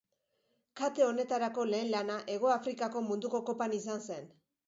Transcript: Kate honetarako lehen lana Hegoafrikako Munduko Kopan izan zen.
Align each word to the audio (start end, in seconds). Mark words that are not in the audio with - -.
Kate 0.79 1.03
honetarako 1.07 1.65
lehen 1.73 1.91
lana 1.95 2.17
Hegoafrikako 2.37 3.05
Munduko 3.11 3.45
Kopan 3.51 3.79
izan 3.81 4.05
zen. 4.09 4.29